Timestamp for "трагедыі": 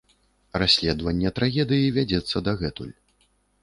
1.41-1.95